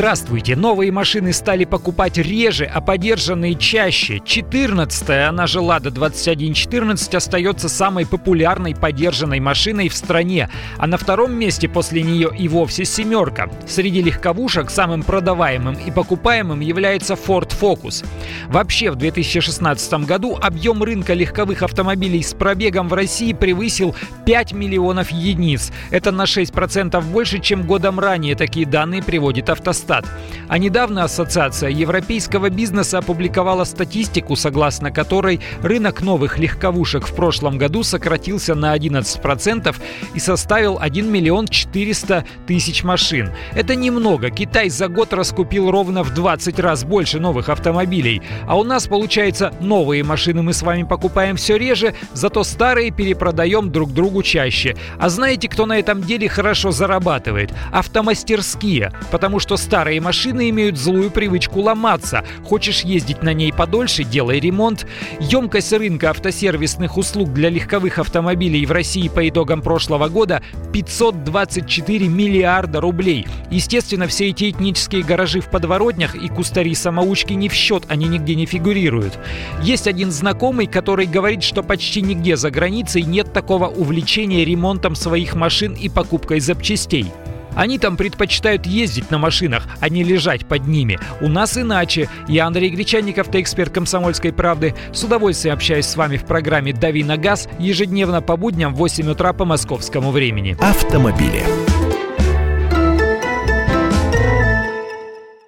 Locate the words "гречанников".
92.70-93.28